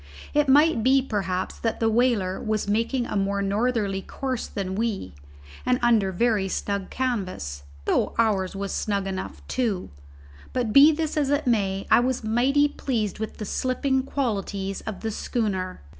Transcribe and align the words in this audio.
It 0.33 0.49
might 0.49 0.81
be 0.81 0.99
perhaps 1.03 1.59
that 1.59 1.79
the 1.79 1.87
whaler 1.87 2.41
was 2.41 2.67
making 2.67 3.05
a 3.05 3.15
more 3.15 3.43
northerly 3.43 4.01
course 4.01 4.47
than 4.47 4.73
we, 4.73 5.13
and 5.63 5.77
under 5.83 6.11
very 6.11 6.47
snug 6.47 6.89
canvas, 6.89 7.61
though 7.85 8.15
ours 8.17 8.55
was 8.55 8.71
snug 8.73 9.05
enough, 9.05 9.45
too; 9.47 9.91
but 10.53 10.73
be 10.73 10.91
this 10.91 11.17
as 11.17 11.29
it 11.29 11.45
may, 11.45 11.85
I 11.91 11.99
was 11.99 12.23
mighty 12.23 12.67
pleased 12.67 13.19
with 13.19 13.37
the 13.37 13.45
slipping 13.45 14.01
qualities 14.01 14.81
of 14.87 15.01
the 15.01 15.11
schooner. 15.11 15.81